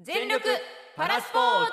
[0.00, 0.44] 全力
[0.94, 1.72] パラスポーツ。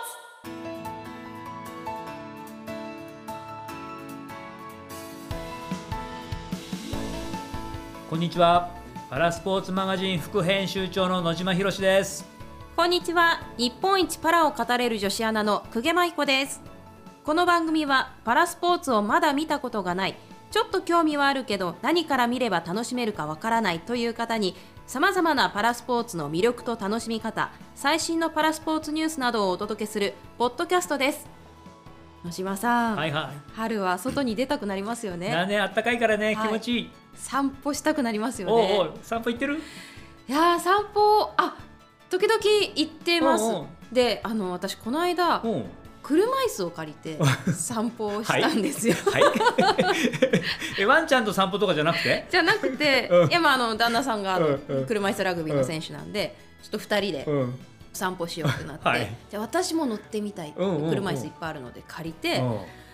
[8.10, 8.72] こんにちは。
[9.12, 12.26] パラスポーツマガジン副編集長の野島博です。
[12.76, 13.42] こんにちは。
[13.60, 16.64] 日本一パラを語れる女子アナの久下舞子です。
[17.24, 20.16] この番組はパラスポーツをまだ見たことがない。
[20.50, 24.56] ちょっと興味はあるけど何から見れば楽しめるかわからないという方に
[24.88, 31.28] さまざまなパラスポーツの魅力と楽しみ方最新のパラスポーツニュースなどをお届けするポッドキャストです。
[32.24, 35.30] 野島さん、はいは春は外に出たくなりますよいね。
[35.32, 36.48] なねあったかいからねはい。
[36.48, 39.58] 気持ちいい、散歩したくなりますよおうねおう散歩行ってる？
[40.28, 41.58] いやー散歩あ
[42.10, 42.40] 時々
[42.76, 43.46] 行ってます。
[43.92, 45.48] であの私この間う。
[45.48, 45.66] ん
[46.06, 47.20] 車椅子を借りて
[47.52, 49.24] 散歩をしたんですよ、はい。
[50.80, 52.28] えワンちゃんと散歩とかじゃなくて？
[52.30, 53.30] じゃなくて、うん。
[53.32, 57.60] いやまああの旦那さんがあの車椅子ラグビーの選手なんで、ちょっと2人でうん。
[57.92, 59.16] 散歩しようってなって、はい。
[59.32, 62.44] じゃあ私も乗ってみたい車椅子いっぱいあるので借りて、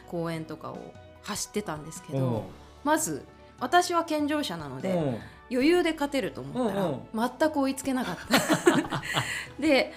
[0.08, 2.46] 公園とかを走ってたんですけど、
[2.86, 3.26] まず
[3.60, 5.20] 私は健常者なので、うん。
[5.52, 7.32] 余裕で勝てると思ったら、うん。
[7.40, 9.02] 全く追いつけなかった。
[9.60, 9.94] で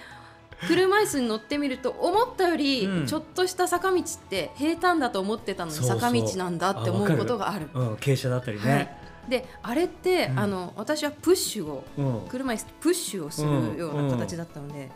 [0.67, 3.05] 車椅子に乗ってみると思ったよりうん。
[3.07, 7.69] ちょっとした坂道って平坦だと思ってたのに坂道なんだって思うことがある。
[7.73, 8.67] うん傾斜だったりはい。
[8.69, 10.39] ね、であれって、うん。
[10.39, 12.27] あの私はプッシュをうん。
[12.29, 14.89] 車椅子プッシュをするような形だったので、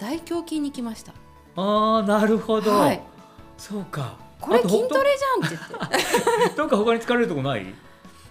[0.00, 1.12] 大胸筋に来ました。
[1.56, 3.00] ああなるほど、はい。
[3.56, 4.16] そうか。
[4.40, 6.54] これ筋トレじゃんって言って。
[6.56, 7.66] どっか他に疲れるとこない？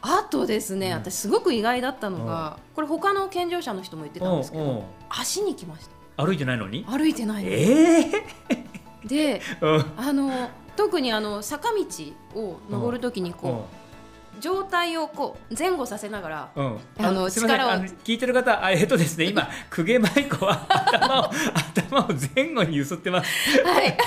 [0.02, 0.94] あとですね、うん。
[0.94, 4.84] 私すごく意外だったのが、これ他の健常者の人も言ってたんですけど、うんうん。
[5.09, 5.97] 足に来ました。
[6.18, 6.84] 歩いてないのに？
[6.90, 7.56] 歩いてないのに。
[7.56, 9.08] ええ？
[9.08, 9.86] で、うん。
[9.96, 13.68] あの特にあの坂道を登るときにこ
[14.38, 17.70] う、上体をこう前後させながら、うん、あの力を。
[18.04, 23.64] 聞いてる方あえっとですね今公家舞子は頭を頭を前後に揺すってます。
[23.64, 23.98] はい、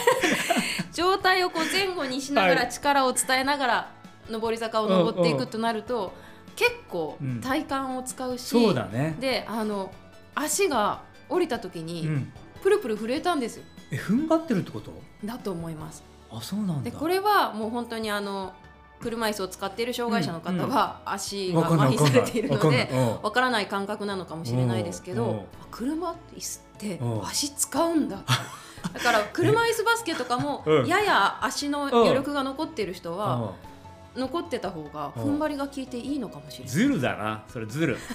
[0.92, 2.72] 上体をこう前後にしながらはい。
[2.72, 3.92] 力を伝えながら
[4.28, 6.12] 上り坂を登っていくとなると、
[6.54, 7.40] 結構うん。
[7.40, 9.16] 体幹を使うし、そうだね。
[9.18, 9.92] であの
[10.34, 12.32] 足が降りた時うにん。
[12.62, 13.64] プルプル震えたんですよ。
[13.90, 14.92] え踏ん張ってるってこと？
[15.24, 16.02] だと思います。
[16.30, 16.90] あそうなんだ。
[16.90, 18.52] でこれはもう本当にあの
[19.00, 23.22] 車椅子を使っている障害者の方は足が麻痺されているのでうん。
[23.22, 27.26] わからない感覚なのかもしれないですけどあ車椅子ってうん。
[27.26, 28.18] 足使うんだ。
[28.92, 30.86] だから車椅子バスケとかもうん。
[30.86, 33.69] やや足の余力が残っている人はうん
[34.16, 35.22] 残ってた方がうん。
[35.22, 36.74] 踏ん張りが効いていいのかもしれない。
[36.74, 37.42] ずるだな。
[37.48, 37.96] それずる、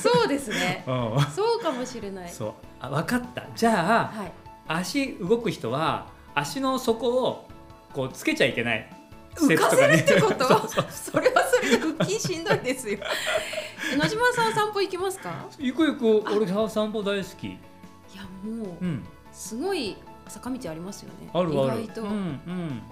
[0.00, 0.84] そうですね。
[0.88, 2.30] うん、そうかもしれない。
[2.30, 2.52] そう。
[2.80, 3.44] あ分かった。
[3.54, 4.32] じゃあはい。
[4.66, 7.46] 足動く人は足の底を
[7.92, 8.90] こうつけちゃいけない。
[9.36, 10.44] 浮かせるってこと？
[10.90, 12.98] それはそれで腹筋しんどいですよ。
[13.92, 15.46] え野島さん散歩行きますか？
[15.58, 16.34] 行く行く。
[16.36, 17.46] 俺散歩大好き。
[17.48, 17.58] い
[18.14, 19.04] やもううん。
[19.32, 19.96] すごい
[20.28, 21.30] 坂道ありますよね。
[21.32, 21.82] あるある。
[21.82, 22.82] 意外と、うんうん。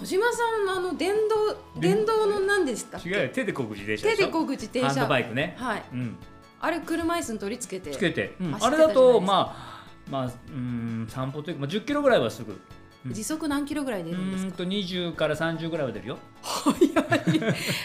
[0.00, 0.38] 野島さ
[0.74, 3.08] んあの電動電動の何ですかっけ？
[3.08, 3.28] 違うよ。
[3.32, 5.06] 手でこぐ自転車手でこぐ自転ハンド車。
[5.08, 5.54] バイクね。
[5.58, 5.82] はい。
[5.92, 6.16] うん。
[6.60, 7.96] あれ車椅子に取り付けて。
[7.96, 8.56] つけて、うん。
[8.60, 12.52] あれだとまあまあうん散歩というか、まあ、10キロぐらいはすぐ。
[12.52, 12.60] うん
[13.12, 14.50] 時速何キロぐらい出うるんですか？
[14.50, 16.18] ーんと20から30ぐらいは出るよ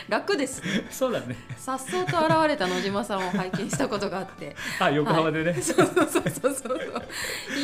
[0.10, 0.62] 楽です。
[0.92, 4.56] そうだねさっそうと現れた野島さんを拝見したことがあって。
[4.80, 6.80] あ横浜でね、そうそうそうそうそう。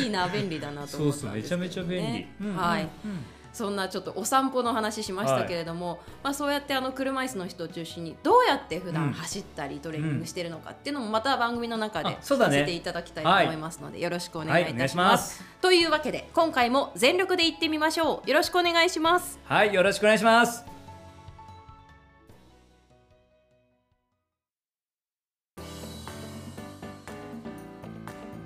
[0.02, 1.82] いいな便利だなとそうそうめ思ったんですけど、ね。
[1.82, 2.82] ちゃめちゃ便利、うんはい。
[2.82, 3.24] うん
[3.58, 12.58] そんなちょっとお散歩の話しましたけれども、まあ、そうやってあの車椅子の人を中心にどうやって普うん段走ったりトレーニングしてるのかっていうのもまた番組の中であそうだね。
[12.58, 15.18] 聞かせていただきたいと思いますので、よろしくお願いいたします。
[15.18, 15.44] ます。
[15.60, 18.30] というわけで今回も全力で行ってみましょう。
[18.30, 19.40] よろしくお願いします。
[19.44, 20.64] はいよろしくお願いします。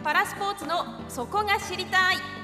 [0.02, 2.41] パラスポーツのそこが知りたい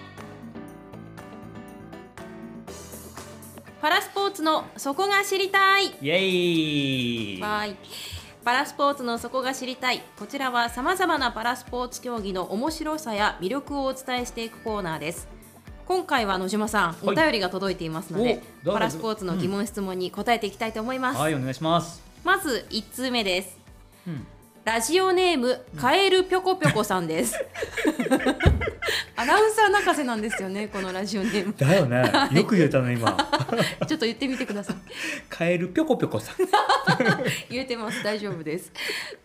[3.88, 7.74] パラスポーツのそこが知りたいイエーイはい。
[8.44, 10.02] パラスポーツのそこが知りたい。
[10.18, 15.26] こちらはさまざまなパラスポーツ競技の面白さや魅力をお伝えしていくコーナーです。
[15.86, 21.18] 今回は野島さん、お便りが届いていますので、おパラスポーツの疑問質問に答えていきたいと思います。
[21.18, 23.56] はいお願いします、まず1通目です。
[24.06, 24.26] うん、
[24.64, 27.42] ラジオネームカエルぴょこぴょこさんです。
[29.18, 31.54] アナウンサー泣かせなんですよね、 このラジオネーム。
[31.56, 33.16] だよね、よく言えたね今
[33.88, 34.76] ちょっと言ってみてください。
[35.28, 36.36] カエルぴょこぴょこさん
[37.50, 38.72] 言えてます、大丈夫です。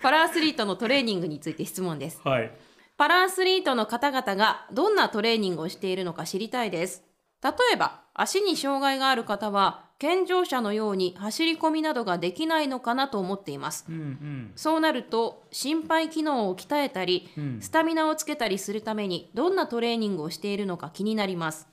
[0.02, 2.20] パラアスリートのトレーニングについて質問です。
[2.24, 2.52] はい
[2.96, 7.04] パラアスリートの方々がどんなトレーニングをしているのか知りたいです。
[7.44, 13.86] 例えば、足に障害がある方は、健常者のように走り込みなどができないのかなと思っています。
[13.88, 14.52] うんうん。
[14.58, 17.62] そうなると心肺機能を鍛えたりうん。
[17.62, 21.70] スタミナをつけたりするためにどんなトレーニングをしているのか気になります。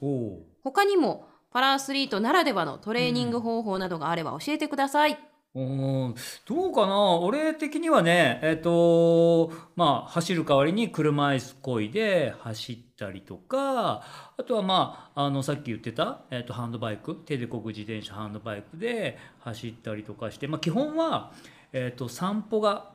[0.63, 6.15] 他にもパラアスリートならではのトレーニング方法などがあれば教えてください、うーん
[6.47, 7.17] どうかな？
[7.17, 14.05] 俺的にはねえっ、とまあ走る代わりに車椅子こいで走ったりとか
[14.37, 21.33] あとはまああのさっき言ってた、えっとハンドバイク手でこぐ自転車ハンドバイクで走ったりとかして、まあ、基本は、
[21.73, 22.93] えっと散歩が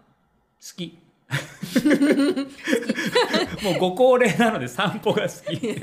[0.62, 0.98] 好き。
[3.64, 5.76] もうご高齢なので散歩が好き。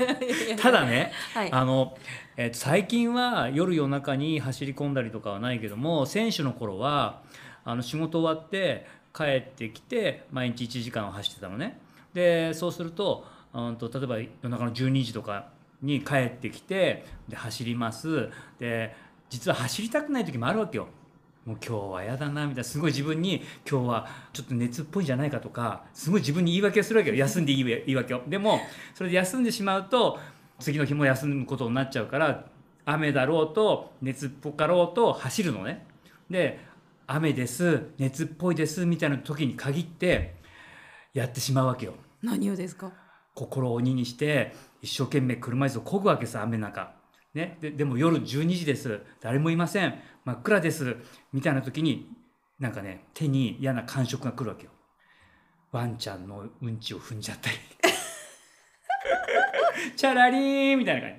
[0.57, 1.51] ただね、はい。
[1.51, 1.97] あの、
[2.37, 7.21] えーと最近は夜夜中に走り込んだりとかはないけども選手の頃は
[7.63, 11.79] あの仕事終わって帰ってきて毎日1時間走ってたのね。
[12.13, 15.47] でそうすると,、うん、と例えば夜中の12時とか
[15.81, 18.29] に帰ってきてで走ります。
[18.59, 18.95] で
[19.29, 20.87] 実は走りたくない時もあるわけよ
[21.45, 22.63] もう今日は嫌だなみたいな。
[22.63, 27.15] すごい自分に今日はちょっと熱っぽいんじゃないかとかすごい自分に言い訳をするわけよ。
[27.15, 28.21] 休んでいい言い訳を。
[28.27, 28.59] でも
[28.93, 30.19] それで休んでしまうと
[30.59, 32.45] 次の日も休むことになっちゃうから
[32.85, 35.85] 雨だろうと熱っぽかろうと走るのね。
[36.29, 36.59] で
[37.07, 40.35] 雨です熱っぽいですみたいな時に限って
[41.13, 41.93] やってしまうわけよ。
[42.21, 42.93] 何をですか？
[43.35, 46.93] 心を鬼にして一生懸命車椅子を漕ぐわけさ雨の中、
[47.33, 49.01] ね、ででも夜12時です。
[49.19, 49.95] 誰もいません
[50.25, 50.97] 真っ暗です
[51.31, 52.09] みたいな時に
[52.59, 54.71] なんかね手に嫌な感触が来るわけよ。
[55.71, 57.57] ワンちゃんのうんちを踏んじゃったり。
[59.95, 61.15] チャラリーンみたいな感じ。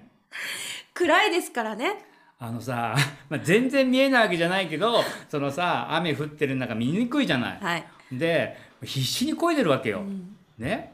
[0.95, 2.07] 暗いですからね。
[2.39, 2.95] あのさ、
[3.29, 7.59] まあ、全然見えないわけじゃないけどそのさ雨降ってる中見にくいじゃない。
[7.61, 10.01] はい、で必死に漕いでるわけよ。
[10.01, 10.37] うん。
[10.59, 10.93] ね？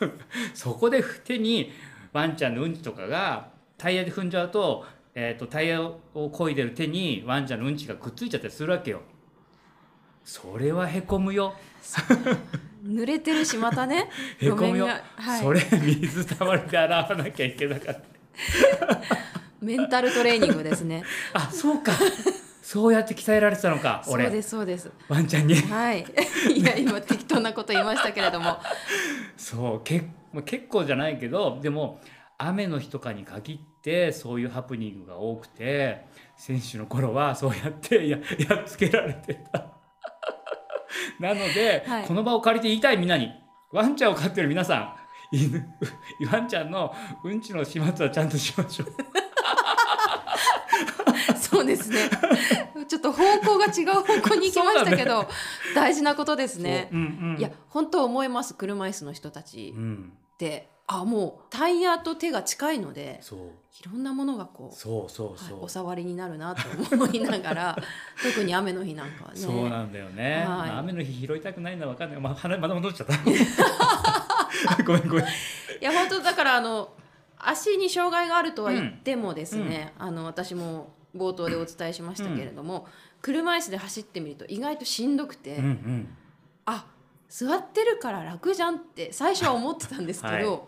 [0.54, 1.72] そこで手に
[2.12, 3.48] ワンちゃんのうんちとかが
[3.78, 9.00] タイヤで踏んじゃうと,、えー、とタイヤを漕いでる手にワンちゃんのうんちがくっついちゃったりするわけよ。
[10.24, 11.54] それはへこむよ。
[12.84, 14.08] 濡れてるしまたね
[14.38, 14.86] へこむよ。
[14.86, 18.02] はいそれ水たまりで洗わなきゃいけなかった。
[19.60, 21.92] メンタルトレーニングですねあそうか。
[22.62, 25.56] そうやって鍛えられてたのかそう俺ですそうですワンちゃんに。
[25.56, 26.06] はい
[26.54, 28.58] いや今適当なこと言いましたけれども
[29.36, 32.00] そうけまあ結構じゃないけどでも
[32.38, 33.69] 雨の日とかに限って
[34.12, 36.04] そういうハプニングが多くて
[36.36, 38.18] 選手の頃はそうやってや
[38.48, 39.66] やっつけられてた。
[41.20, 42.04] なので、はい。
[42.04, 43.32] この場を借りて言いたいみんなに
[43.72, 44.94] ワンちゃんを飼ってる皆さん
[45.32, 45.66] 犬
[46.30, 46.94] ワンちゃんの
[47.24, 48.92] うんちの始末はちゃんとしましょう。
[51.38, 52.10] そうですね。
[52.88, 55.28] ちょっと方向が違う方向に行きましたけど、
[55.74, 56.88] 大事なことですね。
[56.90, 57.00] そう。
[57.00, 58.54] うんうん、いや本当思います。
[58.54, 63.38] 車椅子の人たちうん、ってあもうタイヤと手が近いのでそう。
[63.38, 66.62] いろんなものがこうそうそうそう、はいお触りになるなと
[66.94, 67.76] 思いながら
[68.22, 69.36] 特に雨の日なんかはね。
[69.36, 70.70] そうなんだよね、はい。
[70.70, 73.14] 雨の日拾いたくないのは分かんない、まあ、話まだ戻っちゃった。
[74.82, 75.24] ごめんごめん。
[75.24, 75.28] い
[75.80, 76.92] や本当だからあの
[77.38, 82.88] 足に障害があるとは言ってもですね、あの私も冒頭でお伝えしましたけれども、
[83.22, 86.16] 車椅子で走ってみると意外としんどくて、うんうん。
[86.66, 86.84] あ
[87.28, 90.60] 座ってるから楽じゃんって最初は思ってたんですけど、はい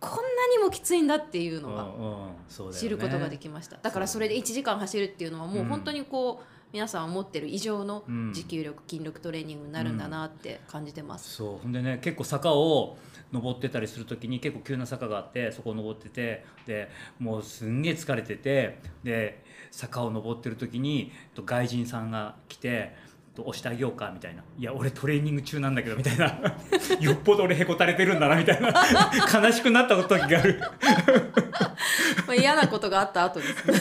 [0.00, 0.22] こんな
[0.56, 8.32] にもきついんだっていうのが知ることができました、だからそれで1時間走るっていうのはもう本当にこう、皆さん思ってる以上のうん。
[8.32, 11.58] 持久力筋力トレーニングになるんだなって感じてます、そう。
[11.62, 12.98] ほんでね結構坂を
[13.32, 22.94] 登ってたりする時に結構急な坂があってそこを登っててでもうすんげえ疲れててで坂を登ってる時にと外人さんが来て
[23.38, 26.26] と押してあげようかみたいな「いや俺トレーニング中なんだけど」みたいな
[27.00, 28.68] 「よっぽど俺へこたれてるんだな」みたいな
[29.40, 30.60] 悲しくなった時がある。
[32.26, 33.80] まあ、嫌なことがあった後ですね。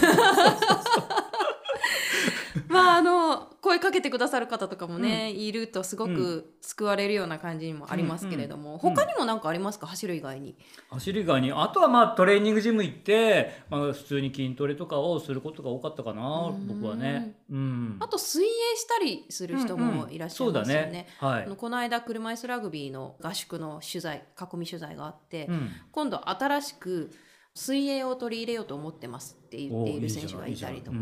[2.67, 8.79] まああの声かけてくださる方とかもね、いるとすごく救われるような感じにもありますけれども、うんうん。
[8.79, 9.87] 他にも何かありますか？
[9.87, 10.55] 走る以外に。
[10.89, 11.51] 走り以外に。
[11.51, 17.35] あとはまあトレーニングジム行って、まあ、普通に筋トレとかをすることが多かったかなうん僕はね。
[17.49, 20.89] うん、あと水泳したりする人もいらっしゃいますよね。
[20.89, 21.45] うんうんそうだね。
[21.45, 21.55] はい。
[21.57, 25.69] この間車椅子ラグビーの合宿の取材囲み取材があって、うん。
[25.91, 27.11] 今度新しく
[27.53, 31.01] 水泳を取り入れようと思ってますって言っている選手がいたりとおいい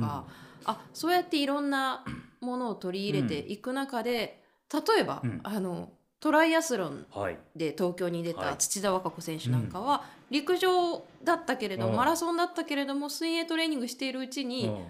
[0.66, 2.04] あそうやっていろんな
[2.42, 4.44] ものを取り入れていく中で、
[4.74, 5.40] 例えば、うん。
[5.44, 5.90] あの
[6.22, 7.38] トライアスロンはい。
[7.56, 8.50] で東京に出はい。
[8.52, 14.86] た土田和歌子選手なんかは、陸上だったけれどマラソンだったけれども水泳トレーニングしているうちに、うん。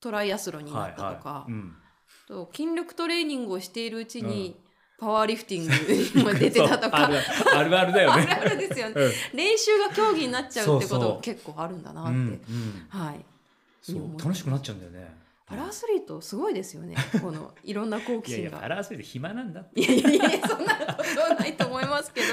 [0.00, 1.46] トライアスロンになったとか、
[2.26, 4.56] と筋力トレーニングをしているうちに、
[4.98, 7.04] パワーリフティングにも出てたとか。
[7.54, 8.24] あるあるだよあね。
[8.26, 8.94] るあるですよね。
[8.96, 9.12] うん。
[9.34, 12.86] 練習が競技になっちゃうってこと結構あるんだなって、うんうん。
[12.88, 13.24] はい
[13.80, 14.18] そう。
[14.18, 15.18] 楽しくなっちゃうんだよね。
[15.46, 16.94] パラアスリートすごいですよね。
[17.20, 22.26] このいろんな好奇いやい心がやパラアスリート暇なんだいやいやいやいやそんなことはないと思いますけど。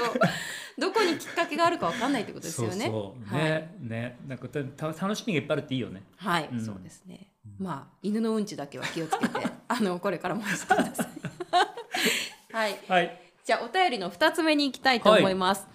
[0.78, 2.84] どこにきっかけがあるかわかんないってことですよね。
[2.86, 3.34] そうそう。
[3.34, 3.44] はい。
[3.44, 4.18] ね、ね。
[4.28, 6.04] なんかたた楽しみがいっぱいあるっていいよね。
[6.16, 6.64] はい、うん。
[6.64, 7.32] そうですね。
[7.58, 12.54] まあ犬のうんちだけは気をつけて あのこれからもしてください。
[12.54, 12.78] はい。
[12.88, 13.20] はい。
[13.44, 15.66] じゃあお便りの二つ目に行きたいと思います。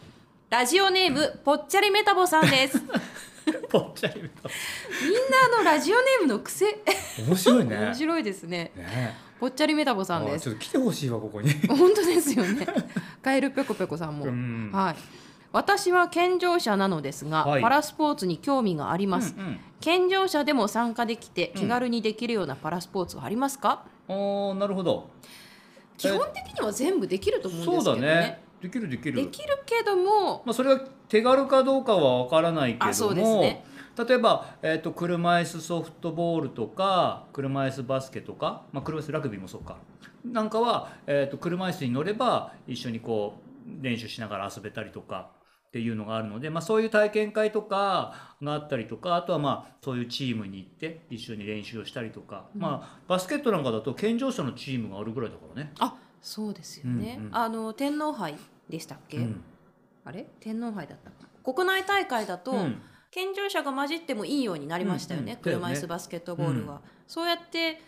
[0.50, 2.82] ラジオネームぽっちゃりメタボさんです。
[3.48, 6.66] みんなぽっちゃりめたあのラジオネームの癖。
[7.28, 7.78] 面白いね。
[7.78, 8.72] 面白いですね。
[8.76, 9.18] ね。
[9.40, 10.36] ぽっちゃりメタボさんです。
[10.36, 11.52] あちょっと来てほしいわここに。
[11.68, 12.66] 本当ですよね。
[13.22, 14.26] カエルペコペコさんも。
[14.26, 14.72] うん。
[14.74, 14.96] はい。
[15.52, 17.62] 私は健常者なのですが、はい。
[17.62, 19.36] パラスポーツに興味があります。
[19.38, 19.60] うんうん。
[19.82, 25.10] 健常者でも参加できて気軽にできるようなパラスポーツはありますか、おーなるほど。
[25.98, 27.84] 基本的には全部できると思うんですけどね。
[27.84, 29.17] そうだねできるできる。
[29.17, 30.41] できるけども。
[30.46, 30.79] まあ、それは
[31.10, 33.65] 手軽かどうかは分からないけどもあそうですね。
[34.08, 39.75] 例えば、えー、と車椅子ソフトボールとか車椅子バスケとか、まあ、車椅子ラグビーもそうか。
[40.24, 43.36] なんかは、えー、と車椅子に乗れば一緒にこ
[43.67, 45.32] う練習しながら遊べたりとか
[45.67, 55.74] っていうのがあるので、まあ、そういう体験会とかがあったりとかあとはまあそういうチームに行って一緒に練習をしたりとか、まあ、バスケットなんかだと健常者のチームがあるぐらいだからね。
[55.79, 57.36] あそうですよね、うんうん。
[57.36, 58.36] あの天皇杯
[58.70, 59.43] でしたっけ、うん。
[60.05, 60.27] あれ？
[60.39, 62.82] 天皇杯だったか国内大会だと、うん。
[63.12, 65.43] 健常者が混じってもいいようになりましたよね、うんうん。
[65.43, 66.79] 車椅子バスケットボールは、うん。
[67.05, 67.79] そうやって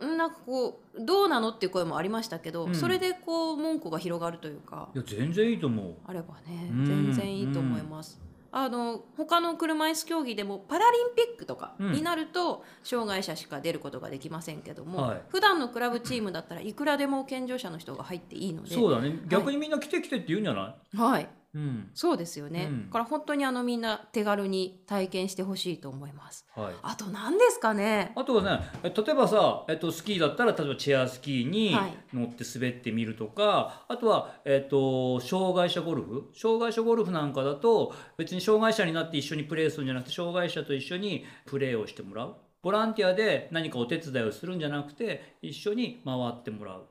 [0.00, 2.74] んなんかこうどうなのっていう声もありましたけど、うん。
[2.74, 4.88] それでこう門戸が広がるというか。
[4.94, 5.94] いや全然いいと思う。
[6.06, 6.86] あればねうん。
[6.86, 8.20] 全然いいと思います。
[8.50, 11.92] あの他の車椅子競技でもパラリンピックとかうん。
[11.92, 15.22] になると障害者しか出ることができませんけども、はい。
[15.28, 18.74] 普段のクラブチームだったらいくらでも健常者の人が入っていいので。
[18.74, 19.18] そうだね。
[19.28, 21.90] 逆にみんな来て来てって言うんじゃない、はいうん。
[21.94, 22.86] そうですよね、うん。
[22.86, 26.46] だから本当にあのみんな手軽に体験してほしいと思います。
[26.54, 28.12] はい、あと何ですかね？
[28.16, 31.92] あとはねえ例えばさ、えっと、スキーだったら例えばチェアスキーにはい。
[32.12, 36.30] 乗って滑ってみるとか、あとは、えっと、障害者ゴルフ？
[36.34, 42.36] 障害者ゴルフなんかだと別に障害者になって一緒にプレーするんじゃなくて障害者と一緒にプレーをしてもらう。
[42.62, 46.86] ボランティアで何かお手伝いをするんじゃなくて一緒に回ってもらう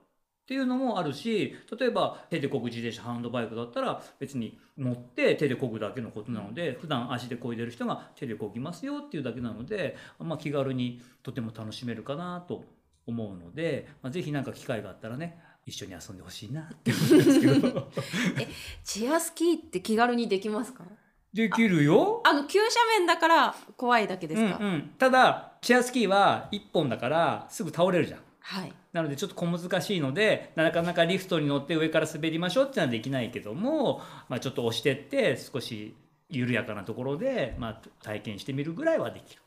[0.48, 12.63] っていうのもあるし例えば手で漕ぐ自転車ハンドバイクだったら別に乗って手で漕ぐだけのことなので普段足で漕いでる人が手で漕ぎますよっていうだけなので、まあ、気軽にとても楽しめるかなと
[13.06, 17.92] 思うので、まあ、ぜひ何か機会があったらね一緒に遊んでほしいなって思うんですけど。
[18.86, 20.86] チェアスキーって気軽にできますか？
[21.34, 22.22] できるよ。
[22.25, 28.22] あの急斜面だから怖いだけですか、うんうん、ただチェアスキーは1本だからすぐ倒れるじゃん。
[28.39, 35.96] はいなのでちょっと小難しいのでなかなかリフトに乗って上から滑りましょうってのはできないけども、まあ、ちょっと押してって少し
[36.30, 39.42] 緩やかなところで、まあ、体験してみるぐらいはできる。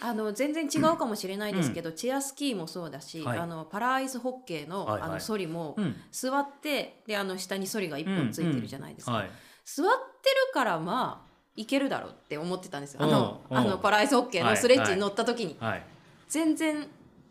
[0.00, 3.38] あの全然違うかもしれないですけど、チェアスキーもそうだし、はい。
[3.38, 5.10] あのパラアイスホッケーの,、はいはい。
[5.10, 5.96] あのソリも、うん。
[6.12, 9.30] 座ってであの下にソリが一本ついてるじゃないですか、はい、
[9.64, 13.02] 座ってるからまあいけるだろうって思ってたんですよ。
[13.02, 13.56] あの,、うん。
[13.56, 13.62] うん。
[13.62, 15.82] あのパラアイスホッケーのスレッジに乗った時に、はい、
[16.28, 16.86] 全然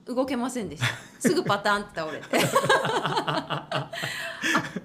[0.08, 0.88] 動けませんでした。
[1.20, 2.26] すぐパターンって倒れて。
[2.64, 3.92] あ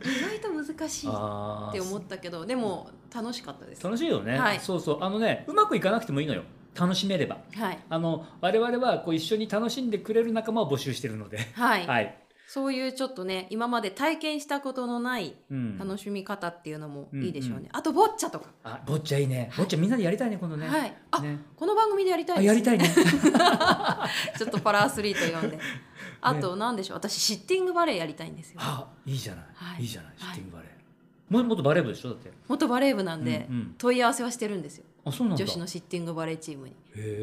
[0.04, 3.84] 意外と難しいっあて思ったけどでも楽しかったです。
[3.84, 4.60] 楽しいよね、はい。
[4.60, 4.98] そうそう。
[5.00, 6.42] あのねうまくいかなくてもいいのよ。
[6.74, 7.38] 楽しめれば。
[7.54, 7.78] はい。
[7.88, 11.38] あの我々はこう一緒に楽しんでくれる仲間を募集してるので。
[11.54, 12.21] はい、はい、
[12.52, 17.64] そういうちょっとね今まで体験したことのないうん、楽しみ方っていうのもいいでしょうね、うん。
[17.64, 19.50] うあとボッチャとか、あボッチャいいね。
[19.56, 20.68] ボッチャみんなでやりたいね今度ね。
[20.68, 20.94] はい。
[21.12, 21.38] あ、ね。
[21.56, 22.84] この番組でやりたいです、あやりたいね。
[24.36, 25.58] ちょっとパラアスリート読んで。
[26.20, 26.98] あと何でしょう。
[26.98, 28.60] 私シッティングバレーやりたいんですよ。
[28.60, 29.80] あいいじゃない、はい。
[29.80, 30.34] い、いじゃないシはい。
[30.34, 32.30] ッティングバレー、ももっとバレー部でしょだって。
[32.48, 33.74] 元バレー部なんで、うんうん。
[33.78, 36.74] 問い合わせはしてるんですよ女子のシッティングバレーチームに。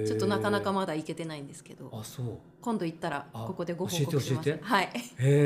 [0.07, 1.89] ちょっとなかなかまだ行けてないんですけど。
[1.93, 2.25] あそう。
[2.61, 4.59] 今度行ったらあここでご報告します。
[4.61, 4.89] はい。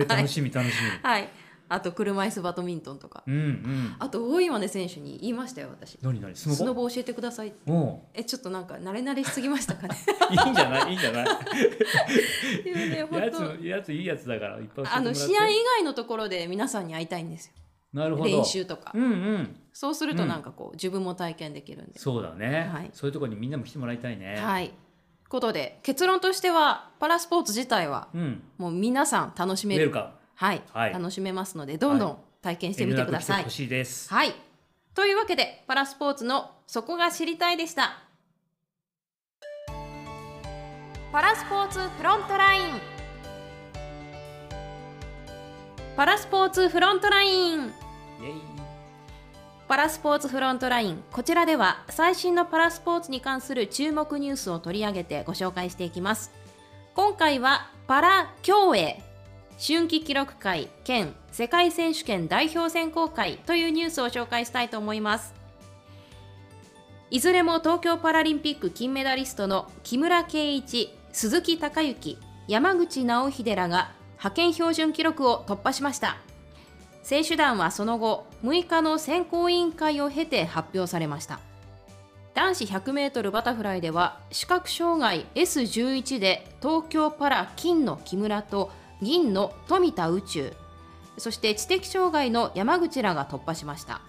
[0.08, 0.74] 楽しみ楽し
[1.04, 1.30] はい。
[1.70, 3.24] あと車椅子バドミントンとか。
[3.26, 3.96] みうんうん。
[4.00, 5.98] あと大岩根選手に言いましたよ私。
[6.02, 6.36] 何何？
[6.36, 6.56] スノボ？
[6.58, 7.54] スノボ教えてください
[8.14, 9.96] えちょっとなんか慣れ慣れしすぎましたかね。
[10.30, 10.92] う いいんじゃない？
[10.92, 11.26] いいんじゃない？
[12.66, 14.60] いやね本や当つやついいやつだから
[14.92, 17.54] あの試合以外のところで皆さんに会いたいんですよ。
[17.94, 18.30] なるほど。
[18.30, 18.92] 練習とか。
[18.94, 22.00] うんうんそうするとなんかこう、自分も体験できるんで。
[22.00, 22.92] そうだね、はい。
[22.94, 24.38] そういうところにみんなも来てもらいたいね。
[24.38, 24.72] はい。
[25.28, 28.44] ことで結論としてはパラスポーツ自体はうん。
[28.60, 29.92] もう皆さん楽しめる。
[29.92, 30.94] はい、はい。
[30.94, 33.68] 楽しめますのでどんどん体験してみてください、い。
[33.68, 34.14] です。
[34.14, 34.36] はい。
[34.94, 38.04] というわけでパラスポーツのそこが知りたいでした。
[41.12, 42.64] パラスポーツフロントライン。
[45.96, 47.60] パラスポーツフロントライン。
[47.60, 47.66] イ
[48.24, 48.63] エイ
[49.74, 51.04] パラスポーツフロントライン。
[51.12, 56.32] こちらでは最新のパラスポーツに関する注目ニュースを取り上げてご紹介していきます。
[56.94, 59.02] 今回はパラ競泳。
[59.58, 65.34] 春季記録会兼世界選手権代表選考会というニュースを紹介したいと思います。
[67.10, 76.18] いずれも東京パラリンピック金メダリストの木村敬一鈴木孝之山口直秀らが派遣標準記録を突破しました。
[77.04, 81.40] 選手団はその後6日の選考委員会を経て発表されました。
[82.34, 90.54] 男子 100m バタフライでは視覚障害 S11 で東京パラ金の木村と銀の富田宇宙。
[91.18, 94.02] そして知的障害の山口らが突破しました。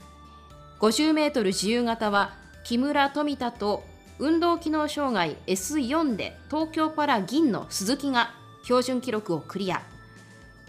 [0.80, 2.32] 50m 自由形は
[2.64, 3.82] 木村富田と
[4.18, 8.32] 運動機能障害 S4 で東京パラ銀の鈴木が
[8.62, 9.82] 標準記録をクリア。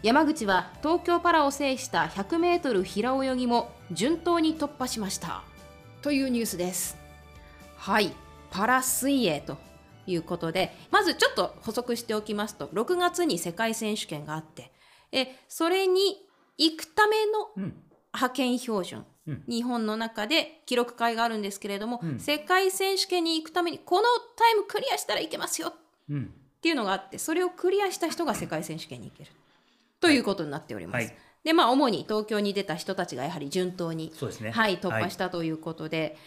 [0.06, 5.42] 山口は東京パラを制した 100m 平泳ぎも順当に突破しました。
[6.04, 6.96] というニュースです。
[7.76, 8.12] はい。
[8.52, 9.58] パラ水泳と
[10.06, 14.72] いうことでまずちょっと補足しておきますと6月に世界選手権があって
[15.12, 16.00] えそれに
[16.60, 17.74] 行くためのうん。
[18.14, 19.44] 派遣標準、うん。
[19.50, 22.20] 日本の中で記録会があるんですけれども、うん。
[22.20, 24.04] 世界選手権に行くためにこの
[24.36, 25.74] タイムクリアしたらいけますよっ
[26.12, 26.32] うん。
[26.62, 29.32] ていうのがあってそれをクリアした人が世界選手権に行ける
[30.06, 31.04] ということになっております。
[31.06, 31.16] はい。
[31.44, 34.52] でまあ主に東京に出た人たちがやはり順当に、そうですね。
[34.52, 36.18] はい、突破したということで、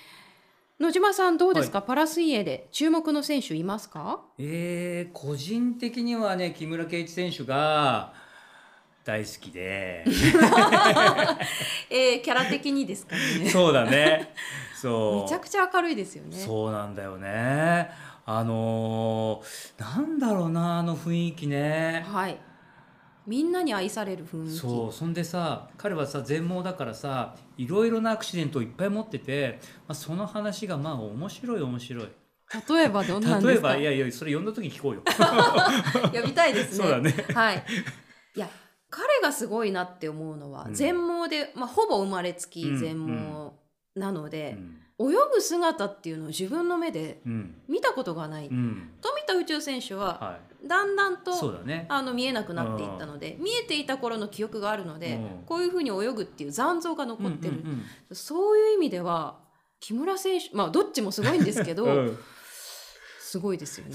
[0.78, 4.20] 野島さんどうですか、パラ水泳で注目の選手いますか？
[4.38, 8.12] えー、個人的にはね木村敬一選手が
[9.04, 10.04] 大好きで。
[11.90, 13.50] えー、キャラ的にですかね？
[13.50, 14.32] そうだね。
[14.80, 15.23] そう。
[15.23, 16.37] めちゃくちゃ明るいですよね。
[16.37, 17.90] そうなんだよね。
[18.25, 22.06] あのー、なんだろうなあの雰囲気ね。
[22.08, 22.38] はい
[23.28, 24.56] みんなに愛される雰囲気。
[24.56, 32.08] そうそんでさ彼はさ全盲だからさいろいろなアクシデントをいっぱい持ってて、まあ、その話がまあ面白い面白い。
[32.68, 33.68] 例えばどんなんですか？
[33.75, 35.02] 例えばいやいやそれ呼んだ時に聞こうよ。
[36.18, 36.85] 呼びたいですね。
[36.85, 37.14] そうだね。
[37.35, 37.64] はい。
[38.35, 38.49] いや
[38.90, 40.75] 彼がすごいなって思うのは、うん。
[40.75, 43.52] 全盲で、まあ、ほぼ生まれつきうん全盲
[43.99, 47.55] なのうで、ん、泳ぐ姿っていうのを自分の目でうん。
[47.68, 51.87] 見たことがない、うん、富田宇宙選手ははだんだんとだね。
[51.88, 55.44] あの見えなくなっていったので見えていた頃の記憶があるのでうん。
[55.46, 59.37] こういうふうに泳ぐっていう残像が残ってる、うんうんそういう意味では
[59.81, 61.90] 木村選手まあどっちもすごいんですけど、 うん。
[61.90, 62.18] うん
[63.29, 63.94] すごいですよね。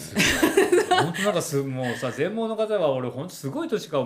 [0.91, 4.05] 本当なんかすもうさ全盲の方は俺本当すごいとしか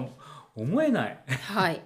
[0.56, 1.24] 思えない。
[1.28, 1.84] はい。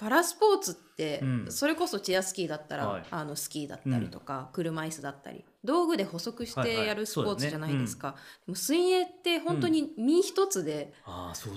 [0.00, 1.46] パラスポーツって、うん。
[1.50, 3.02] それこそチェアスキーだったら、はい。
[3.10, 10.94] あのスキーだったりとか、車椅子だったり道具で補足しはいはいてやるスポーツじゃないですか、そでも水泳って本当に身一つで。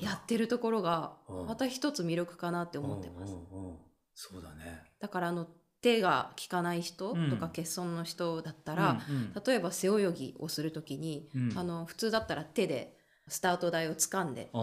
[0.02, 1.46] やってるところがうん。
[1.48, 3.78] また一つ魅力かなって思ってます、うんうんうん。
[4.14, 4.84] そうだね。
[5.00, 5.48] だからあの
[5.82, 7.30] 手が効かない人うん。
[7.30, 9.34] とか欠損の人だったら、うんうん。
[9.46, 11.54] 例えば背泳ぎをするときに、うん。
[11.56, 12.98] あの普通だったら手で
[13.30, 14.58] スタート台を掴んであ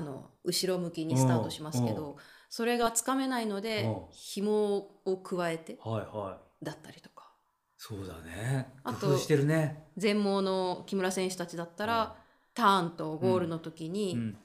[0.00, 2.16] の後ろ向きにスタートしますけうんど
[2.48, 6.64] それがつかめないのでうん紐を加えてはいはい。
[6.64, 7.30] だったりとか
[7.76, 8.72] そうだね。
[8.84, 9.84] あと工夫してるね。
[9.96, 12.16] 全盲の木村選手たちだったら
[12.54, 14.36] ターンとゴールの時うにん。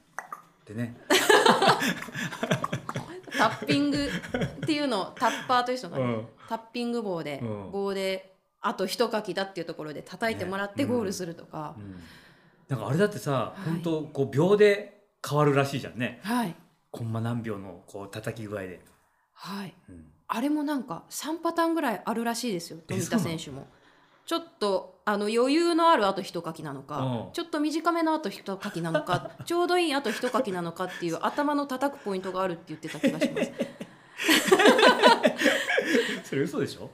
[0.66, 0.96] でね。
[3.38, 12.00] タッピングっていうのをタッパーというのがねうんタッピング棒でうん棒であと一かきだっていうところで叩いてもらってねゴールするとかうん
[12.68, 16.20] なんかあれだってさ、はい本当こう秒で変わるらしいじゃんね。
[16.22, 16.54] はい
[16.92, 18.80] コンマ何秒のこう叩き具合で。
[19.34, 23.66] はいうんあれもなんか3パターンぐらいあるらしいですよえ富田選手も。
[24.24, 33.52] ちょっとあの余裕のあるあと一かきなのかうんちょっと短めのあと一かきなのか ちょうどいいあと一かきなのかっていう頭の叩くポイントがあるって言ってた気がします。
[36.24, 36.90] それ嘘でしょ？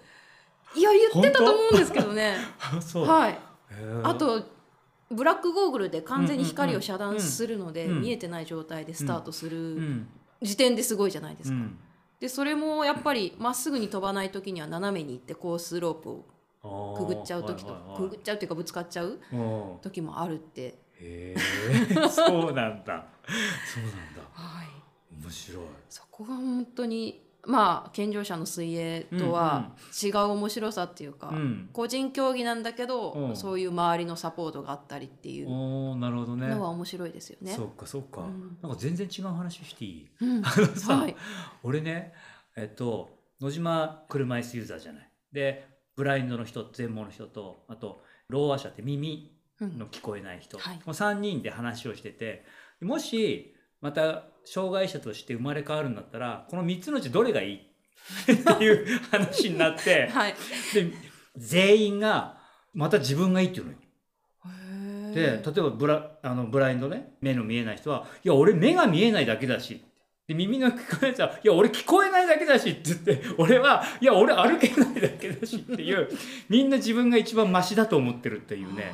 [0.74, 2.36] いや言ってたと思うんですけどね。
[3.06, 3.38] はい。
[4.02, 4.42] あと
[5.10, 10.08] ブラックゴーグルで完全に光を遮断するので、見えてない状態でスタートすうるん。
[10.42, 11.56] 時点ですごいじゃないですか。
[11.56, 11.78] うん
[12.20, 16.24] でそれもやっぱりまっすぐに飛ばない時には斜めに行ってコースロープ
[16.64, 20.62] をくぐっちゃう時と、くぐっちゃうっていうかぶつかっちゃううん時もあるって。
[21.00, 21.36] へえ
[22.10, 23.06] そうなんだ
[23.72, 24.66] そうなんだはい。
[25.22, 31.70] 面白いそこが本当にまあ健常者の水泳とは違う面白さっていうか、うん。
[31.72, 33.36] 個人競技なんだけど、うん。
[33.36, 36.46] そういう周りのサポートがあったりっていうなるほどね。
[36.48, 37.52] のは面白いですよね。
[37.54, 38.58] そっかそっか、うん。
[38.62, 40.10] なんか全然違う話していい？
[40.20, 40.42] うん。
[40.46, 41.16] あのさ、はい。
[41.62, 42.12] 俺ね
[42.54, 43.08] えっと
[43.40, 45.10] 野島車椅子ユーザーじゃない。
[45.32, 49.78] でブラインドの人全盲の人とあとろう話者って耳うん。
[49.78, 50.76] の聞こえない人、はい。
[50.76, 52.44] もう3人で話をしてて
[52.82, 57.56] もしまた障害者として生まれ変わるんだったらこの3つのうちどれがいい？
[58.32, 60.34] っていう話になって はい。
[60.74, 60.92] で
[61.36, 62.38] 全員が
[62.74, 63.78] また自分がいいっていうのよ。
[65.14, 69.82] で例えばブラあのブラインドね目の見えない人はいや俺目が見えないだけだし
[70.26, 76.08] で耳の聞こえない人はいや俺聞こえないだけだしって言って俺はいや俺歩けないだけだしっていう
[76.50, 78.92] みんな自分が一番マシだと思ってるっていうね。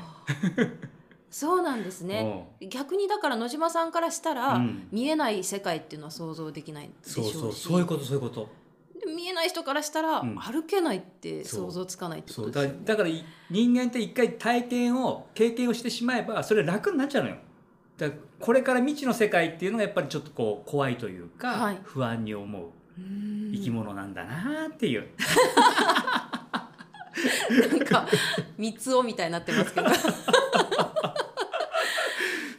[1.34, 2.46] そうなんですね。
[2.60, 4.86] 逆にだから野島さんからしたら、うん。
[4.92, 7.38] 見えない世界っていうのは想像できないでしょそううし。
[7.40, 8.48] そうそういうことそういうこと。
[9.04, 10.36] で見えない人からしたら、うん。
[10.36, 12.78] 歩けないって想像つかないってことですよね。
[12.84, 17.36] だからい人間って一回体験を経験をしてしまえばそれ楽になっちゃうのよ。
[17.98, 21.78] だからこれから未知の世界っていうのがやっぱりちょっとこう怖いというか、はい。
[21.82, 22.70] 不安に思う
[23.52, 25.08] 生き物なんだなっていう、
[27.70, 28.06] なんか
[28.56, 29.88] 三つおみたいになってますけど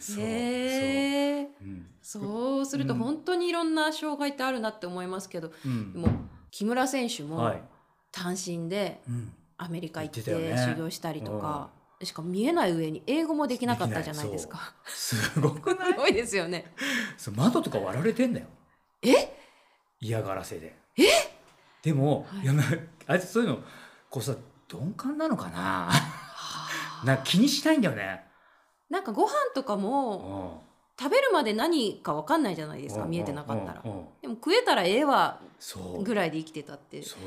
[0.06, 1.68] そうへえそう。
[1.68, 1.88] うん。
[2.02, 3.00] そうするとうん。
[3.00, 5.94] 本当にいろんな障害ってあるなって思いますけど、うん。
[5.94, 6.08] でも
[6.52, 7.62] 木村選手もはい。
[8.12, 9.34] 単身でうん。
[9.58, 11.70] アメリカ行って修行したりとか、
[12.04, 14.74] しかも見えない上に英語もできなかったじゃないですか。
[14.86, 15.94] すごくない？
[15.94, 16.74] すごいですよね。
[17.16, 18.48] そう窓とか割られてんだよ。
[19.02, 19.34] え？
[20.02, 20.76] 嫌がらせで。
[21.82, 22.44] でも、はい。
[22.44, 22.64] いやな
[23.08, 23.60] あいつそういうの
[24.10, 24.36] こうさ
[24.70, 25.90] 鈍感なのかな？
[27.06, 28.25] な気にしないんだよね
[28.90, 30.64] なんかご飯とかも
[31.00, 33.82] 食べるまで何か分かんないじゃないですか見えてなかったら。
[34.22, 35.40] でも食えたらええわ
[36.04, 37.02] ぐらいで生きてたって。
[37.02, 37.20] そう。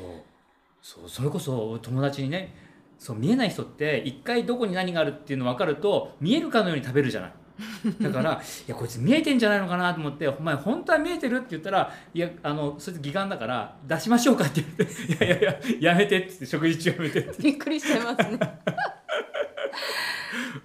[0.81, 1.09] そう。
[1.09, 2.55] それこそ友達にね
[2.97, 7.33] そう見えない人って一回どこに何があるっていうの分かると見えるかのように食べるじゃない。
[8.01, 14.83] だから「いやこいつ見えてんじゃないのかな」と思って「お前本当は見えてる?」って言ったら「いやあのそいつ義眼だから出しましょうか」って言って
[15.25, 17.43] 「いやいやいややめて」って言って食事中やめてって。
[17.43, 18.39] びっくりしちゃいますね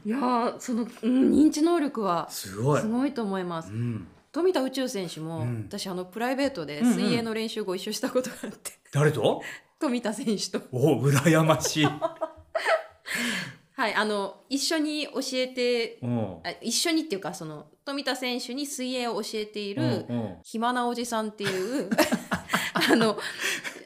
[0.04, 2.80] いやーその、うん、認知能力はすごい。
[2.80, 3.70] すごいと思います。
[3.70, 5.66] うん、富田宇宙選手も、うん。
[5.68, 6.94] 私あのプライベートでうんうん。
[6.94, 9.42] 水泳の練習ご一緒したことがあって、誰と？
[9.80, 10.60] 富田選手と。
[10.72, 11.84] お羨ましい、
[13.76, 15.98] はいあの一緒に教えて
[16.62, 20.36] 一緒にっていうかその富田選手に水泳を教えている、うんうん。
[20.44, 21.90] 暇なおじさんっていう
[22.90, 23.18] あの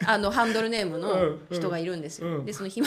[0.07, 2.28] あのハンドルネームの人がいるんですよ。
[2.28, 2.44] うんうん。
[2.44, 2.87] でその暇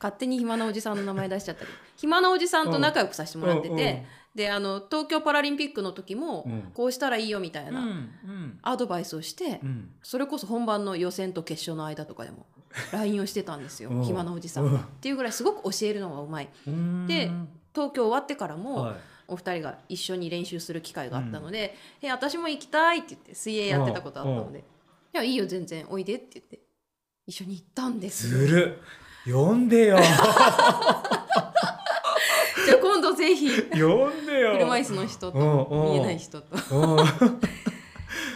[0.00, 1.70] 勝手に暇なおじさんの名前出しちゃったり。
[1.96, 4.04] 暇なおじさんと仲良くさせてもらってて、うんうん。
[4.34, 6.70] であの東京パラリンピックの時も、うん。
[6.72, 8.58] こうしたらいいよみたいうんうなん。
[8.62, 9.90] アドバイスをして、うん。
[10.02, 12.46] それこそ本番の予選と決勝の間とかでも
[12.92, 13.90] LINE をしてたんですよ。
[13.90, 14.04] うん。
[14.04, 14.80] 暇なおじさんが。
[14.80, 16.48] っていうぐらいすごく教えるのがうまい。
[16.66, 17.06] うん。
[17.06, 17.30] で
[17.74, 18.94] 東京終わってからも、はい。
[19.30, 24.64] お二人が一緒に練習する機会があったので「え私も行きたい」って言って水泳やってたことあったので
[25.14, 26.60] 「いやいいよ全然おいで」って言って
[27.26, 28.82] 一緒に行ったんですずる
[29.26, 29.98] 呼んでよ。
[32.66, 34.52] じゃあ今度ぜひ呼んでよ。
[34.52, 36.76] 車椅子の人と見えない人と。
[36.76, 37.40] うん。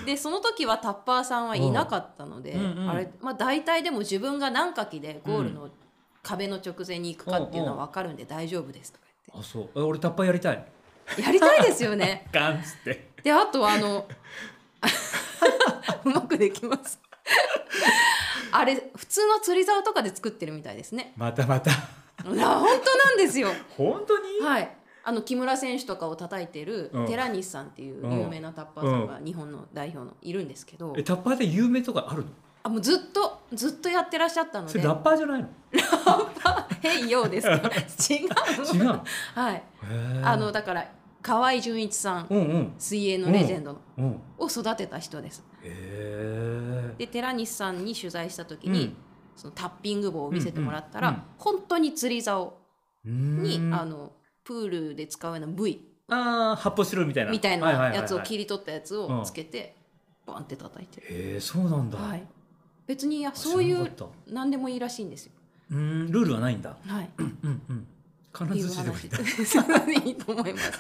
[0.05, 2.90] でその時はタッパーさんはいなかったので、うんうん。
[2.90, 5.70] あれまあ大体でも自分が何かきでゴールの
[6.23, 9.05] 壁の直前に行くかっていうのは分かるんで大丈夫ですとか
[9.38, 9.70] あそう。
[9.75, 10.64] え俺タッパーやりたい
[11.07, 12.27] 言ってやりたいですよね。
[12.33, 13.14] ガンっつって。
[13.23, 14.07] であとあの
[16.05, 17.01] うまくできます
[18.57, 21.12] あれ普通の釣り竿とかで作ってるみたいですね。
[21.17, 21.71] またまた。
[22.25, 22.62] 本当な
[23.12, 23.49] んですよ。
[23.77, 24.40] 本当に？
[24.40, 24.77] はい。
[25.07, 27.07] あの木村選手とかを叩いてるうん。
[27.07, 32.29] 寺西さんっていう有名なタッパーさんが日本の代表のいるんですけど、えタッパーで有名とかあるの？
[32.62, 34.73] あもうずっとずっとやってらっしゃったので。
[34.73, 35.49] それラッパーじゃないの？
[36.81, 37.55] 変ようですか？
[37.59, 38.25] 違
[38.73, 39.05] う違うの？
[39.35, 39.55] はい。
[39.55, 40.27] へー。
[40.27, 40.87] あのだから
[41.23, 42.75] 河合純一さんうんうん。
[42.79, 43.79] 水泳のレジェンド
[44.38, 45.43] を育てた人です
[46.98, 48.96] で寺西さんに取材した時に、うん。
[49.37, 51.22] そのタッピング棒を見せてもらったら、うんうん。
[51.38, 52.57] 本当に釣り竿
[53.05, 54.12] に、にあの
[54.44, 55.81] プールで使うような部位。
[56.09, 57.31] あー発泡スチロールみたいな。
[57.31, 59.74] みたいないやつを切り取ったやつをつけて、
[60.27, 61.98] バンって叩いてる、へえそうなんだ。
[61.98, 62.27] はい、
[62.87, 63.90] 別にいやあそういう
[64.29, 65.33] 何でもいいらしいんですよ。
[65.70, 66.77] うんルールはないんだ。
[66.87, 67.88] はい、うんうん
[68.35, 69.00] って いう必ずしでもい。
[69.03, 70.72] いんだ話いいと思います。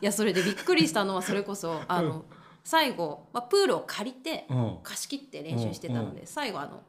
[0.00, 2.22] いやそれでびっくりしたのはそれこそあの、うん
[2.66, 4.78] 最後、まあ、プールを借りてうん。
[4.82, 6.82] 貸し切って練習してたので、う最後あの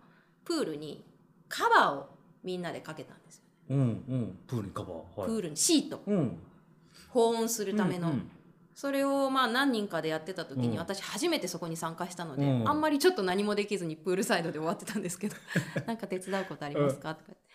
[0.43, 1.05] プールに
[1.47, 2.09] カバーを
[2.43, 4.39] みんなでかけたんですよ、うんうん。
[4.47, 5.19] プールにカバー。
[5.21, 5.29] はい。
[5.29, 6.01] プールにシート。
[6.07, 6.39] うん。
[7.09, 8.31] 保温するための、うんうん。
[8.73, 10.77] それをまあ何人かでやってた時に、うん。
[10.79, 12.67] 私初めてそこに参加したので、うん。
[12.67, 15.35] あんまりちょっと何もできずにプールサイドで終わってたんですけど
[15.85, 17.13] なんか手伝うことありますか？
[17.13, 17.45] とか言って。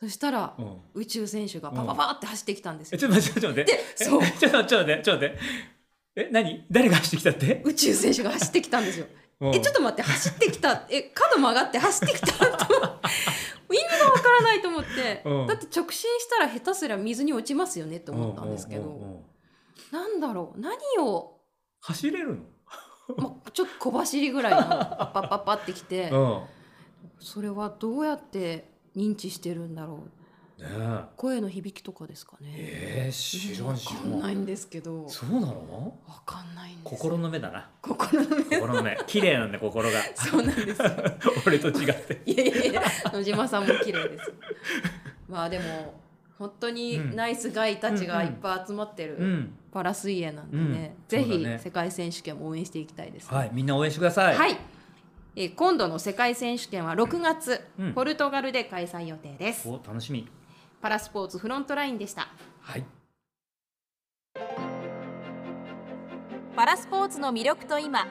[0.00, 0.80] そしたらうん。
[0.94, 3.82] 宇宙選手がパパパって走ってきたんですよ、えちょっと待ってちょっと待って。
[3.96, 4.22] でそう。
[4.40, 5.70] ちょっと待ってちょっと待って
[6.16, 6.64] え何？
[6.70, 7.62] 誰が走ってきたって？
[7.64, 9.06] 宇宙選手が走ってきたんですよ。
[9.40, 9.54] うん。
[9.54, 10.86] えちょっと待って走ってきた。
[10.90, 12.74] え角曲がって走ってきたと
[13.72, 15.46] 意味がわからないと思って、うん。
[15.46, 19.22] だって直進したら下手すりゃ水に落ちますよねって思ったんですけど、
[19.92, 20.60] なんだろう？
[20.60, 21.40] 何を、
[21.80, 22.38] 走れる
[23.16, 26.46] ま、ちょっと小走りぐらいのパッパッパってきて、の
[27.20, 30.10] それはどうやって認知してるんだろう
[30.60, 30.68] ね。
[30.70, 32.48] え声の響きとかですかね。
[32.56, 35.08] えー、知らん知わかんならんいんですけど。
[35.08, 35.98] そうなの？
[36.06, 37.68] わかんないんです心の目だな。
[37.82, 38.44] 心の目。
[38.44, 38.98] 心の目。
[39.06, 39.98] 綺麗なんだ心が。
[40.14, 40.90] そうなんですよ。
[41.46, 42.22] 俺と違って。
[42.26, 44.32] いやいやいや野島さんも綺麗です。
[45.28, 46.00] まあでも
[46.38, 49.52] 本当にナイスガイたちがいっぱい集まってるうん。
[49.70, 51.08] パラ水泳なんでね、うん。
[51.08, 53.50] ぜひ世界選手権も応援していきたいですね、はい。
[53.52, 54.36] みんな応援してください。
[54.36, 54.58] はい、
[55.36, 57.92] えー今度の世界選手権は6月、うん。
[57.92, 59.68] ポルトガルで開催予定です。
[59.68, 60.26] お楽しみ
[60.80, 62.28] パラスポーツフロントラインでした。
[62.60, 62.84] はい。
[66.56, 68.06] パラスポーツの魅力と今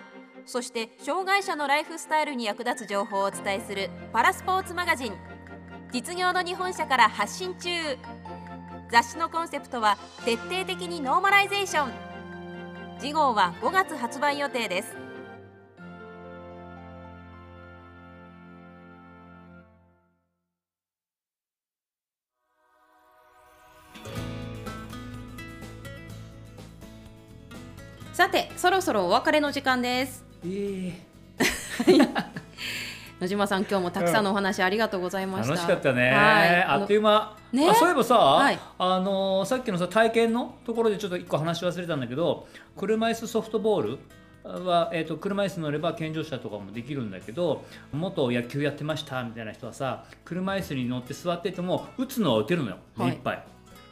[0.45, 5.13] そして障害者のライフスタイルに役立つ情報をお伝えするパラスポーツマガジン。
[5.91, 7.69] 実業之日本社から発信中。
[8.91, 12.09] 雑誌のコンセプトは徹底的にノーマライゼーション。
[12.99, 15.08] 次号は5月発売予定です
[28.19, 30.25] さてそろそろお別れの時間です。
[30.45, 30.91] え
[33.21, 36.63] 野島さん今日もたくさんのお話ありがとうございました、楽しかったね、はい。
[36.63, 37.69] あっという間、ね？
[37.69, 38.59] あそういえばさ、はい。
[38.77, 43.97] あのーさっきのさ体験のところでちょっと一個話し忘れたんだけど車椅子ソフトボー
[44.43, 52.79] ルは、えー、と車椅子乗れば健常者とかもできるんだけど元野球やってましたみたいな人はさ車椅子に乗って座ってても打つのは打てるのよ。
[52.97, 53.43] 目いっぱい。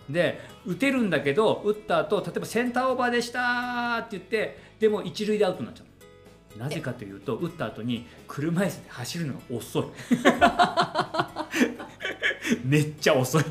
[0.10, 5.88] で打てるんだけど打った後例えばセンターオーバーでしたって言ってでも一塁でアウトになっちゃう
[6.58, 9.86] なぜかというと打った後に車椅子で走るのが遅い。
[12.66, 13.44] めっちゃ遅い。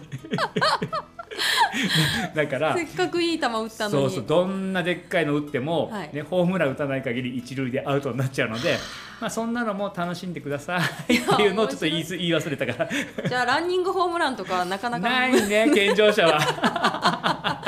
[2.35, 3.71] だからせっかくいい球打ったのに。
[3.71, 6.11] そうそうどんなでっかいの打っても、はい。
[6.13, 8.79] ね、ホームラン打たない限り一塁でアウトになっちゃうので、
[9.21, 11.17] まあ、そんなのも楽しんでください。
[11.17, 13.29] っていうのをちょっと言いす言い忘れたから。
[13.29, 15.09] じゃあランニングホームランとかはなかなか。
[15.09, 17.63] ないね 健常者は。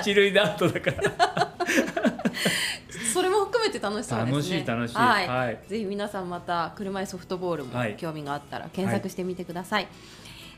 [0.00, 1.54] 一塁でアウトだから。
[3.12, 4.32] それも含めて楽しそうですね。
[4.32, 4.94] 楽しい楽しい。
[4.96, 5.58] はい、はい。
[5.68, 7.94] ぜひ皆さんまた車椅子ソフトボールもはい。
[7.96, 9.88] 興味があったら検索してみてください、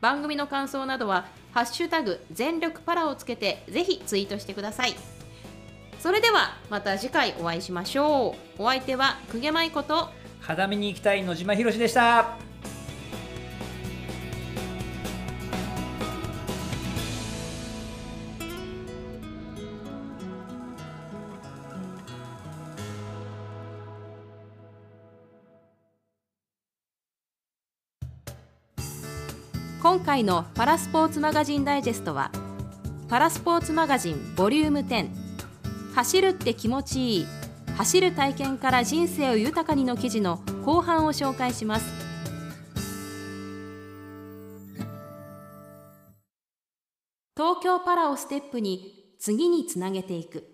[0.00, 4.94] 番組の感想などは「ハッシュタグ全力パラ」をつけてぜひツイートしてください。
[6.00, 8.62] それではまた次回お会いしましょう。
[8.62, 10.08] お相手は久毛舞子と
[10.40, 12.51] 肌見に行きたい野島ひろしでした。
[29.82, 32.30] 今回のパラスポーツマガジンダイジェストは
[33.08, 35.08] パラスポーツマガジンボリューム10
[35.92, 37.26] 走るって気持ちいい。
[37.76, 41.86] 走る体験から人生を豊かにの記事の後半を紹介します。
[47.36, 50.46] 東京パラをステップに次につなげていく。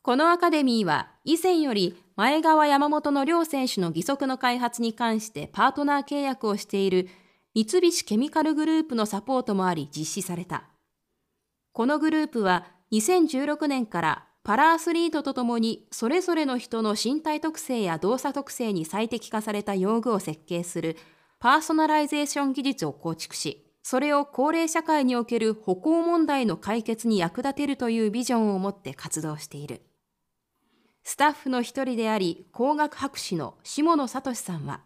[0.00, 7.10] このアカデミーは以前より前川山本の両選手の義足の開発に関してパートナー契約をしている
[7.58, 10.62] 三菱ケミカルグループのサポートもあり実施された。
[11.72, 20.96] このグループは2016年からパラアスリートとともにそれぞれの人の身体特性や動作特性に最適化された用具を設計する
[21.40, 29.82] パーソナライゼーション技術を構築し、それを高齢社会における歩行問題の解決に役立てるというビジョンを持って活動している。
[31.02, 34.82] スタッフの一人であり工学博士の下野聡さんは、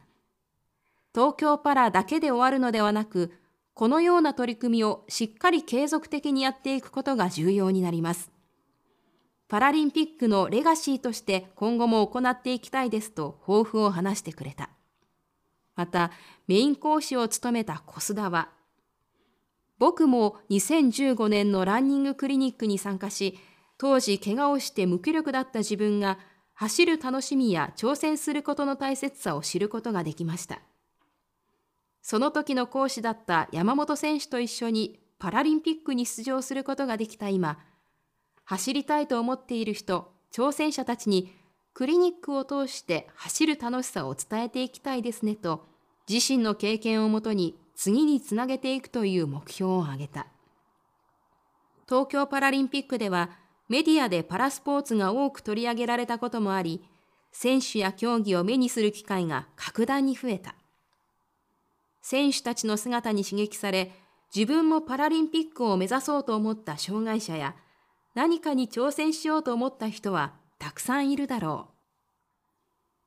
[1.14, 3.33] 東京パラだけで終わるのではなく、
[3.75, 8.31] このような取り組みをしっかり継続的にやっていくことが重要になります。
[9.48, 14.70] パラリンピックのレガシーとして今後も行っていきたいですと抱負を話してくれた。
[15.77, 16.11] また、
[16.46, 18.48] メイン講師を務めた小須田は、
[19.79, 23.38] 僕も2015年のランニングクリニックに参加し、
[23.77, 26.18] 当時怪我をして無気力だった自分が
[26.55, 30.62] 走る楽しみや挑戦することの大切さを知ることができました。
[32.02, 37.58] その時の講師だった山本選手と一緒にパラリンピックに出場することができた今、
[38.44, 41.32] 走りたいと思っている人、挑戦者たちに
[41.74, 45.64] クリニックを通して走る楽しさを伝えていきたいですねと、
[46.08, 50.26] 自身の経験をもとに次につなげていくという目標を挙げた。
[51.88, 53.30] 東京パラリンピックでは
[53.68, 56.82] メディアでパラスポーツが多く取り上げられたこともあり、
[57.30, 60.56] 選手や競技を目にする機会が格段に増えた。
[62.02, 63.92] 選手たちの姿に刺激され、
[64.34, 67.54] 自分もパラリンピックを目指そうと思った障害者や、
[68.14, 71.72] 何かに挑戦しようと思った人はたくさんいるだろう。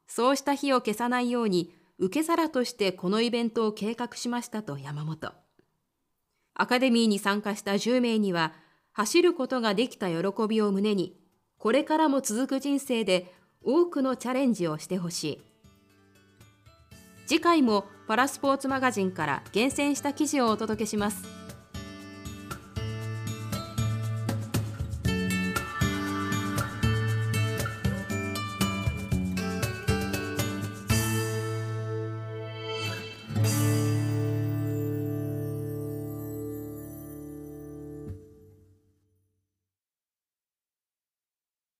[0.08, 5.34] そうした火を消さないように、受け皿としてこのイベントを計画しましたと山本。
[6.54, 8.54] アカデミーに参加した10名には、
[8.94, 11.20] 走ることができた喜びを胸に、
[11.58, 15.42] これからも続く人生で多くのチャレンジをしてほしい。
[17.26, 21.35] 次回もパラスポーツマガジンから厳選した記事をお届けします。